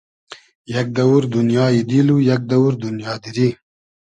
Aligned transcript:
یئگ 0.73 0.87
دئوور 0.95 1.23
دونیای 1.33 1.79
دیل 1.89 2.07
و 2.13 2.17
یئگ 2.27 2.41
دئوور 2.51 2.73
دونیا 2.83 3.13
دیری 3.23 3.49